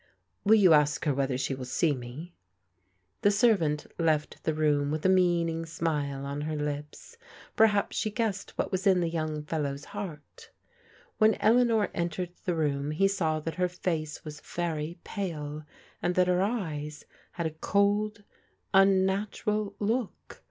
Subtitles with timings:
[0.43, 2.33] "Will you ask her whether she will see me?
[3.21, 7.17] The servant left the room with a meaning smile (m her lips.
[7.55, 10.49] Perhaps she guessed what was in the yotmg fellow's heart.
[11.19, 15.65] When Eleanor entered the room he saw that her face was very pale,
[16.01, 18.23] and that her eyes had a cold,
[18.73, 20.39] unnatural look.